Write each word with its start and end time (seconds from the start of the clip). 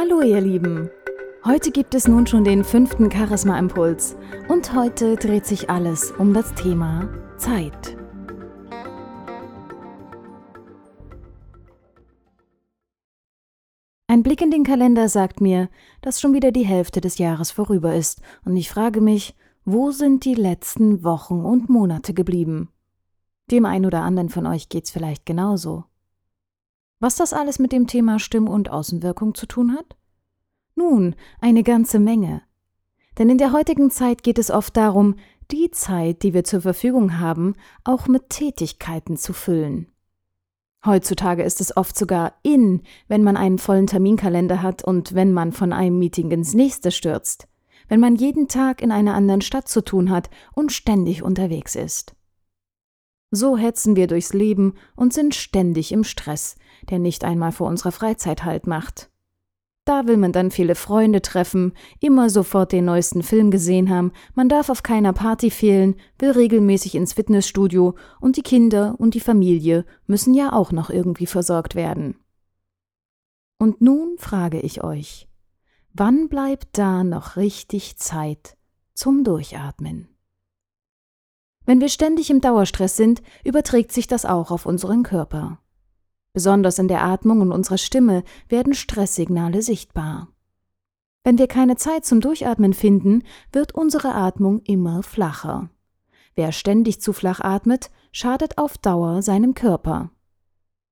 Hallo 0.00 0.20
ihr 0.20 0.40
Lieben! 0.40 0.90
Heute 1.44 1.72
gibt 1.72 1.92
es 1.92 2.06
nun 2.06 2.24
schon 2.24 2.44
den 2.44 2.62
fünften 2.62 3.10
Charisma-Impuls 3.10 4.16
und 4.48 4.72
heute 4.72 5.16
dreht 5.16 5.44
sich 5.44 5.70
alles 5.70 6.12
um 6.12 6.32
das 6.32 6.54
Thema 6.54 7.08
Zeit. 7.36 7.96
Ein 14.06 14.22
Blick 14.22 14.40
in 14.40 14.52
den 14.52 14.62
Kalender 14.62 15.08
sagt 15.08 15.40
mir, 15.40 15.68
dass 16.00 16.20
schon 16.20 16.32
wieder 16.32 16.52
die 16.52 16.64
Hälfte 16.64 17.00
des 17.00 17.18
Jahres 17.18 17.50
vorüber 17.50 17.96
ist 17.96 18.22
und 18.44 18.56
ich 18.56 18.70
frage 18.70 19.00
mich, 19.00 19.34
wo 19.64 19.90
sind 19.90 20.24
die 20.24 20.36
letzten 20.36 21.02
Wochen 21.02 21.40
und 21.44 21.68
Monate 21.68 22.14
geblieben? 22.14 22.68
Dem 23.50 23.64
einen 23.64 23.86
oder 23.86 24.02
anderen 24.02 24.28
von 24.28 24.46
euch 24.46 24.68
geht's 24.68 24.92
vielleicht 24.92 25.26
genauso. 25.26 25.86
Was 27.00 27.16
das 27.16 27.32
alles 27.32 27.58
mit 27.58 27.72
dem 27.72 27.86
Thema 27.86 28.18
Stimm- 28.18 28.48
und 28.48 28.70
Außenwirkung 28.70 29.34
zu 29.34 29.46
tun 29.46 29.72
hat? 29.72 29.96
Nun, 30.74 31.14
eine 31.40 31.62
ganze 31.62 31.98
Menge. 32.00 32.42
Denn 33.18 33.28
in 33.28 33.38
der 33.38 33.52
heutigen 33.52 33.90
Zeit 33.90 34.22
geht 34.22 34.38
es 34.38 34.50
oft 34.50 34.76
darum, 34.76 35.16
die 35.50 35.70
Zeit, 35.70 36.22
die 36.22 36.34
wir 36.34 36.44
zur 36.44 36.60
Verfügung 36.60 37.18
haben, 37.18 37.54
auch 37.84 38.06
mit 38.08 38.30
Tätigkeiten 38.30 39.16
zu 39.16 39.32
füllen. 39.32 39.88
Heutzutage 40.84 41.42
ist 41.42 41.60
es 41.60 41.76
oft 41.76 41.96
sogar 41.96 42.34
in, 42.42 42.82
wenn 43.08 43.24
man 43.24 43.36
einen 43.36 43.58
vollen 43.58 43.86
Terminkalender 43.86 44.62
hat 44.62 44.84
und 44.84 45.14
wenn 45.14 45.32
man 45.32 45.52
von 45.52 45.72
einem 45.72 45.98
Meeting 45.98 46.30
ins 46.30 46.54
nächste 46.54 46.90
stürzt, 46.90 47.48
wenn 47.88 48.00
man 48.00 48.14
jeden 48.16 48.48
Tag 48.48 48.82
in 48.82 48.92
einer 48.92 49.14
anderen 49.14 49.40
Stadt 49.40 49.68
zu 49.68 49.82
tun 49.82 50.10
hat 50.10 50.30
und 50.52 50.72
ständig 50.72 51.22
unterwegs 51.22 51.74
ist. 51.74 52.14
So 53.30 53.56
hetzen 53.56 53.94
wir 53.94 54.06
durchs 54.06 54.32
Leben 54.32 54.74
und 54.96 55.12
sind 55.12 55.34
ständig 55.34 55.92
im 55.92 56.04
Stress, 56.04 56.56
der 56.88 56.98
nicht 56.98 57.24
einmal 57.24 57.52
vor 57.52 57.68
unserer 57.68 57.92
Freizeit 57.92 58.44
Halt 58.44 58.66
macht. 58.66 59.10
Da 59.84 60.06
will 60.06 60.18
man 60.18 60.32
dann 60.32 60.50
viele 60.50 60.74
Freunde 60.74 61.22
treffen, 61.22 61.72
immer 61.98 62.28
sofort 62.28 62.72
den 62.72 62.84
neuesten 62.84 63.22
Film 63.22 63.50
gesehen 63.50 63.88
haben, 63.88 64.12
man 64.34 64.50
darf 64.50 64.68
auf 64.68 64.82
keiner 64.82 65.14
Party 65.14 65.50
fehlen, 65.50 65.96
will 66.18 66.32
regelmäßig 66.32 66.94
ins 66.94 67.14
Fitnessstudio 67.14 67.94
und 68.20 68.36
die 68.36 68.42
Kinder 68.42 68.96
und 68.98 69.14
die 69.14 69.20
Familie 69.20 69.86
müssen 70.06 70.34
ja 70.34 70.52
auch 70.52 70.72
noch 70.72 70.90
irgendwie 70.90 71.24
versorgt 71.24 71.74
werden. 71.74 72.16
Und 73.58 73.80
nun 73.80 74.18
frage 74.18 74.60
ich 74.60 74.84
euch, 74.84 75.26
wann 75.94 76.28
bleibt 76.28 76.76
da 76.76 77.02
noch 77.02 77.36
richtig 77.36 77.96
Zeit 77.96 78.58
zum 78.92 79.24
Durchatmen? 79.24 80.08
Wenn 81.68 81.82
wir 81.82 81.90
ständig 81.90 82.30
im 82.30 82.40
Dauerstress 82.40 82.96
sind, 82.96 83.22
überträgt 83.44 83.92
sich 83.92 84.06
das 84.06 84.24
auch 84.24 84.50
auf 84.50 84.64
unseren 84.64 85.02
Körper. 85.02 85.58
Besonders 86.32 86.78
in 86.78 86.88
der 86.88 87.04
Atmung 87.04 87.42
und 87.42 87.52
unserer 87.52 87.76
Stimme 87.76 88.24
werden 88.48 88.72
Stresssignale 88.72 89.60
sichtbar. 89.60 90.28
Wenn 91.24 91.36
wir 91.36 91.46
keine 91.46 91.76
Zeit 91.76 92.06
zum 92.06 92.22
Durchatmen 92.22 92.72
finden, 92.72 93.22
wird 93.52 93.74
unsere 93.74 94.14
Atmung 94.14 94.60
immer 94.60 95.02
flacher. 95.02 95.68
Wer 96.34 96.52
ständig 96.52 97.02
zu 97.02 97.12
flach 97.12 97.40
atmet, 97.40 97.90
schadet 98.12 98.56
auf 98.56 98.78
Dauer 98.78 99.20
seinem 99.20 99.52
Körper. 99.52 100.10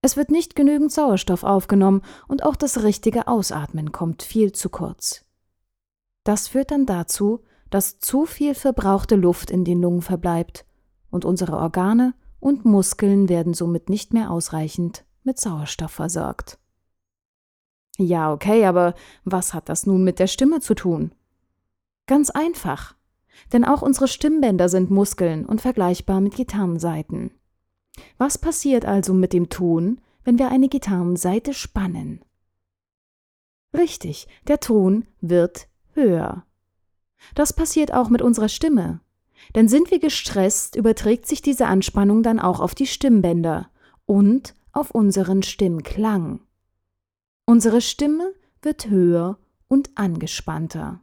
Es 0.00 0.16
wird 0.16 0.30
nicht 0.30 0.56
genügend 0.56 0.90
Sauerstoff 0.90 1.44
aufgenommen 1.44 2.00
und 2.28 2.44
auch 2.44 2.56
das 2.56 2.82
richtige 2.82 3.28
Ausatmen 3.28 3.92
kommt 3.92 4.22
viel 4.22 4.52
zu 4.52 4.70
kurz. 4.70 5.26
Das 6.24 6.48
führt 6.48 6.70
dann 6.70 6.86
dazu, 6.86 7.44
dass 7.72 7.98
zu 7.98 8.26
viel 8.26 8.54
verbrauchte 8.54 9.16
Luft 9.16 9.50
in 9.50 9.64
den 9.64 9.80
Lungen 9.80 10.02
verbleibt 10.02 10.66
und 11.10 11.24
unsere 11.24 11.56
Organe 11.56 12.12
und 12.38 12.66
Muskeln 12.66 13.30
werden 13.30 13.54
somit 13.54 13.88
nicht 13.88 14.12
mehr 14.12 14.30
ausreichend 14.30 15.06
mit 15.24 15.40
Sauerstoff 15.40 15.90
versorgt. 15.90 16.58
Ja, 17.96 18.30
okay, 18.30 18.66
aber 18.66 18.94
was 19.24 19.54
hat 19.54 19.70
das 19.70 19.86
nun 19.86 20.04
mit 20.04 20.18
der 20.18 20.26
Stimme 20.26 20.60
zu 20.60 20.74
tun? 20.74 21.14
Ganz 22.06 22.28
einfach, 22.28 22.94
denn 23.54 23.64
auch 23.64 23.80
unsere 23.80 24.06
Stimmbänder 24.06 24.68
sind 24.68 24.90
Muskeln 24.90 25.46
und 25.46 25.62
vergleichbar 25.62 26.20
mit 26.20 26.34
Gitarrensaiten. 26.34 27.30
Was 28.18 28.36
passiert 28.36 28.84
also 28.84 29.14
mit 29.14 29.32
dem 29.32 29.48
Ton, 29.48 29.98
wenn 30.24 30.38
wir 30.38 30.50
eine 30.50 30.68
Gitarrenseite 30.68 31.54
spannen? 31.54 32.22
Richtig, 33.74 34.28
der 34.46 34.60
Ton 34.60 35.06
wird 35.22 35.68
höher. 35.94 36.44
Das 37.34 37.52
passiert 37.52 37.92
auch 37.92 38.08
mit 38.08 38.22
unserer 38.22 38.48
Stimme. 38.48 39.00
Denn 39.54 39.68
sind 39.68 39.90
wir 39.90 39.98
gestresst, 39.98 40.76
überträgt 40.76 41.26
sich 41.26 41.42
diese 41.42 41.66
Anspannung 41.66 42.22
dann 42.22 42.38
auch 42.38 42.60
auf 42.60 42.74
die 42.74 42.86
Stimmbänder 42.86 43.68
und 44.06 44.54
auf 44.72 44.90
unseren 44.90 45.42
Stimmklang. 45.42 46.40
Unsere 47.44 47.80
Stimme 47.80 48.32
wird 48.62 48.88
höher 48.88 49.38
und 49.68 49.90
angespannter. 49.96 51.00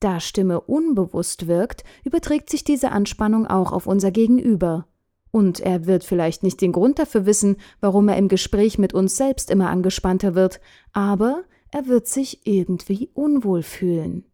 Da 0.00 0.20
Stimme 0.20 0.60
unbewusst 0.60 1.46
wirkt, 1.46 1.84
überträgt 2.04 2.50
sich 2.50 2.64
diese 2.64 2.92
Anspannung 2.92 3.46
auch 3.46 3.72
auf 3.72 3.86
unser 3.86 4.10
Gegenüber. 4.10 4.86
Und 5.30 5.60
er 5.60 5.86
wird 5.86 6.04
vielleicht 6.04 6.42
nicht 6.42 6.60
den 6.60 6.72
Grund 6.72 6.98
dafür 6.98 7.26
wissen, 7.26 7.56
warum 7.80 8.08
er 8.08 8.16
im 8.16 8.28
Gespräch 8.28 8.78
mit 8.78 8.94
uns 8.94 9.16
selbst 9.16 9.50
immer 9.50 9.70
angespannter 9.70 10.34
wird, 10.34 10.60
aber 10.92 11.44
er 11.70 11.86
wird 11.86 12.06
sich 12.06 12.46
irgendwie 12.46 13.10
unwohl 13.14 13.62
fühlen. 13.62 14.24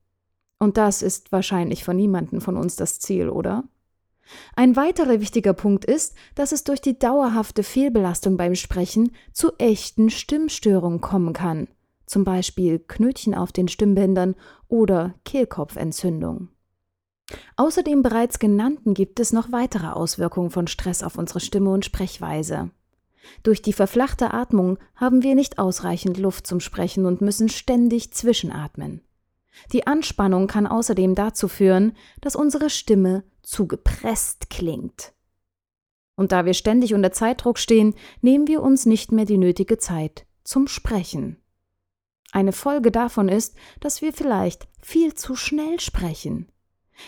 Und 0.60 0.76
das 0.76 1.03
ist 1.03 1.32
wahrscheinlich 1.32 1.82
von 1.82 1.97
niemandem 1.97 2.41
von 2.41 2.56
uns 2.56 2.76
das 2.76 3.00
Ziel, 3.00 3.31
oder? 3.31 3.65
Ein 4.54 4.76
weiterer 4.76 5.21
wichtiger 5.21 5.54
Punkt 5.54 5.84
ist, 5.84 6.15
dass 6.34 6.53
es 6.53 6.62
durch 6.62 6.81
die 6.81 6.98
dauerhafte 6.98 7.62
Fehlbelastung 7.62 8.37
beim 8.37 8.54
Sprechen 8.54 9.10
zu 9.32 9.53
echten 9.59 10.10
Stimmstörungen 10.10 11.00
kommen 11.00 11.32
kann, 11.32 11.66
zum 12.06 12.25
Beispiel 12.25 12.78
Knötchen 12.78 13.34
auf 13.34 13.53
den 13.53 13.69
Stimmbändern 13.69 14.37
oder 14.69 15.15
Kehlkopfentzündung. 15.25 16.49
Außer 17.56 17.82
dem 17.82 18.03
bereits 18.03 18.38
genannten 18.38 18.93
gibt 18.94 19.19
es 19.19 19.32
noch 19.32 19.53
weitere 19.53 19.88
Auswirkungen 19.88 20.50
von 20.50 20.66
Stress 20.66 21.03
auf 21.03 21.16
unsere 21.16 21.41
Stimme 21.41 21.70
und 21.70 21.84
Sprechweise. 21.84 22.70
Durch 23.43 23.62
die 23.62 23.72
verflachte 23.72 24.32
Atmung 24.34 24.78
haben 24.94 25.22
wir 25.22 25.34
nicht 25.34 25.59
ausreichend 25.59 26.19
Luft 26.19 26.47
zum 26.47 26.60
Sprechen 26.60 27.06
und 27.06 27.20
müssen 27.20 27.49
ständig 27.49 28.12
zwischenatmen. 28.12 29.03
Die 29.72 29.87
Anspannung 29.87 30.47
kann 30.47 30.66
außerdem 30.66 31.15
dazu 31.15 31.49
führen, 31.49 31.93
dass 32.21 32.37
unsere 32.37 32.71
Stimme 32.71 33.25
zu 33.43 33.66
gepresst 33.66 34.50
klingt. 34.50 35.12
Und 36.16 36.33
da 36.33 36.44
wir 36.44 36.55
ständig 36.55 36.94
unter 36.94 37.12
Zeitdruck 37.12 37.59
stehen, 37.59 37.94
nehmen 38.21 38.47
wir 38.47 38.62
uns 38.62 38.87
nicht 38.87 39.12
mehr 39.12 39.25
die 39.25 39.38
nötige 39.38 39.78
Zeit 39.78 40.27
zum 40.44 40.69
Sprechen. 40.69 41.37
Eine 42.33 42.53
Folge 42.53 42.91
davon 42.91 43.28
ist, 43.28 43.56
dass 43.81 44.03
wir 44.03 44.12
vielleicht 44.12 44.69
viel 44.81 45.15
zu 45.15 45.34
schnell 45.34 45.81
sprechen. 45.81 46.47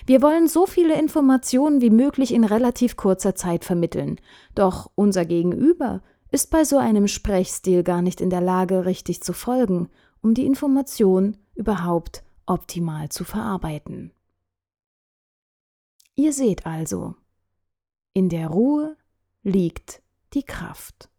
Wir 0.06 0.22
wollen 0.22 0.48
so 0.48 0.66
viele 0.66 0.98
Informationen 0.98 1.80
wie 1.80 1.90
möglich 1.90 2.32
in 2.32 2.44
relativ 2.44 2.96
kurzer 2.96 3.34
Zeit 3.34 3.64
vermitteln, 3.64 4.18
doch 4.54 4.90
unser 4.94 5.24
Gegenüber 5.24 6.02
ist 6.30 6.50
bei 6.50 6.64
so 6.64 6.78
einem 6.78 7.08
Sprechstil 7.08 7.82
gar 7.82 8.00
nicht 8.00 8.20
in 8.20 8.30
der 8.30 8.40
Lage, 8.40 8.86
richtig 8.86 9.22
zu 9.22 9.34
folgen, 9.34 9.90
um 10.22 10.32
die 10.32 10.46
Information 10.46 11.36
überhaupt 11.54 12.24
optimal 12.52 13.08
zu 13.08 13.24
verarbeiten. 13.24 14.12
Ihr 16.14 16.32
seht 16.32 16.66
also, 16.66 17.14
in 18.12 18.28
der 18.28 18.48
Ruhe 18.48 18.96
liegt 19.42 20.02
die 20.34 20.42
Kraft. 20.42 21.10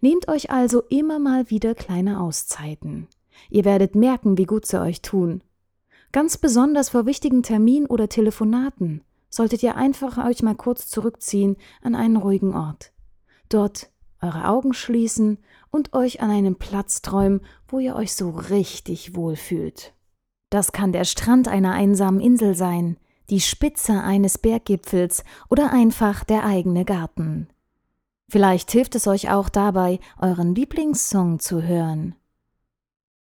Nehmt 0.00 0.28
euch 0.28 0.50
also 0.50 0.82
immer 0.82 1.18
mal 1.18 1.50
wieder 1.50 1.74
kleine 1.74 2.20
Auszeiten. 2.20 3.08
Ihr 3.50 3.64
werdet 3.64 3.94
merken, 3.94 4.38
wie 4.38 4.44
gut 4.44 4.66
sie 4.66 4.80
euch 4.80 5.02
tun. 5.02 5.42
Ganz 6.12 6.36
besonders 6.36 6.90
vor 6.90 7.06
wichtigen 7.06 7.42
Terminen 7.42 7.86
oder 7.86 8.08
Telefonaten 8.08 9.02
solltet 9.30 9.62
ihr 9.62 9.76
einfach 9.76 10.24
euch 10.24 10.42
mal 10.42 10.54
kurz 10.54 10.86
zurückziehen 10.88 11.56
an 11.82 11.94
einen 11.94 12.16
ruhigen 12.16 12.54
Ort. 12.54 12.92
Dort 13.48 13.90
eure 14.20 14.48
Augen 14.48 14.74
schließen 14.74 15.38
und 15.70 15.92
euch 15.92 16.20
an 16.20 16.30
einem 16.30 16.56
Platz 16.56 17.02
träumen, 17.02 17.40
wo 17.66 17.78
ihr 17.78 17.96
euch 17.96 18.14
so 18.14 18.30
richtig 18.30 19.16
wohlfühlt. 19.16 19.93
Das 20.54 20.70
kann 20.70 20.92
der 20.92 21.02
Strand 21.02 21.48
einer 21.48 21.72
einsamen 21.72 22.20
Insel 22.20 22.54
sein, 22.54 22.96
die 23.28 23.40
Spitze 23.40 24.04
eines 24.04 24.38
Berggipfels 24.38 25.24
oder 25.50 25.72
einfach 25.72 26.22
der 26.22 26.44
eigene 26.44 26.84
Garten. 26.84 27.48
Vielleicht 28.28 28.70
hilft 28.70 28.94
es 28.94 29.08
euch 29.08 29.32
auch 29.32 29.48
dabei, 29.48 29.98
euren 30.16 30.54
Lieblingssong 30.54 31.40
zu 31.40 31.64
hören. 31.64 32.14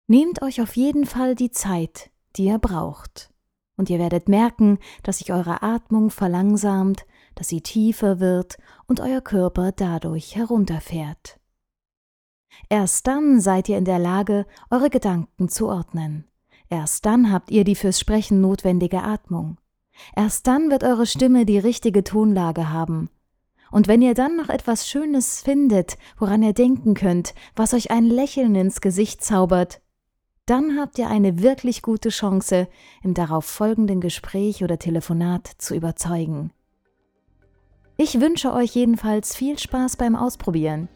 Nehmt 0.07 0.43
euch 0.43 0.61
auf 0.61 0.77
jeden 0.77 1.07
Fall 1.07 1.35
die 1.35 1.51
Zeit, 1.51 2.11
die 2.37 2.45
ihr 2.45 2.59
braucht, 2.59 3.33
und 3.79 3.89
ihr 3.89 3.99
werdet 3.99 4.29
merken, 4.29 4.79
dass 5.03 5.17
sich 5.17 5.33
eure 5.33 5.63
Atmung 5.63 6.11
verlangsamt, 6.11 7.07
dass 7.37 7.49
sie 7.49 7.63
tiefer 7.63 8.21
wird 8.21 8.59
und 8.87 9.01
euer 9.01 9.23
Körper 9.23 9.73
dadurch 9.73 10.37
herunterfährt. 10.37 11.41
Erst 12.69 13.07
dann 13.07 13.41
seid 13.41 13.71
ihr 13.71 13.79
in 13.79 13.87
der 13.87 13.99
Lage, 13.99 14.45
eure 14.69 14.91
Gedanken 14.91 15.49
zu 15.49 15.69
ordnen. 15.69 16.29
Erst 16.69 17.07
dann 17.07 17.33
habt 17.33 17.51
ihr 17.51 17.65
die 17.65 17.75
fürs 17.75 18.01
Sprechen 18.01 18.41
notwendige 18.41 19.03
Atmung. 19.03 19.59
Erst 20.17 20.47
dann 20.47 20.71
wird 20.71 20.83
eure 20.83 21.07
Stimme 21.07 21.47
die 21.47 21.59
richtige 21.59 22.05
Tonlage 22.05 22.71
haben. 22.71 23.11
Und 23.71 23.89
wenn 23.89 24.03
ihr 24.03 24.15
dann 24.15 24.37
noch 24.37 24.49
etwas 24.49 24.89
Schönes 24.89 25.41
findet, 25.41 25.99
woran 26.19 26.43
ihr 26.43 26.53
denken 26.53 26.95
könnt, 26.95 27.35
was 27.57 27.75
euch 27.75 27.91
ein 27.91 28.05
Lächeln 28.05 28.55
ins 28.55 28.81
Gesicht 28.81 29.25
zaubert, 29.25 29.81
dann 30.47 30.79
habt 30.79 30.99
ihr 30.99 31.09
eine 31.09 31.43
wirklich 31.43 31.83
gute 31.83 32.11
Chance, 32.11 32.69
im 33.03 33.15
darauf 33.15 33.47
folgenden 33.47 34.01
Gespräch 34.01 34.63
oder 34.63 34.79
Telefonat 34.79 35.51
zu 35.59 35.75
überzeugen. 35.75 36.53
Ich 37.97 38.21
wünsche 38.21 38.53
euch 38.53 38.75
jedenfalls 38.75 39.35
viel 39.35 39.59
Spaß 39.59 39.97
beim 39.97 40.17
Ausprobieren 40.17 40.89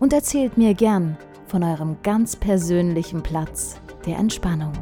und 0.00 0.12
erzählt 0.12 0.58
mir 0.58 0.74
gern 0.74 1.16
von 1.46 1.62
eurem 1.62 1.96
ganz 2.02 2.36
persönlichen 2.36 3.22
Platz 3.22 3.80
der 4.06 4.18
Entspannung. 4.18 4.72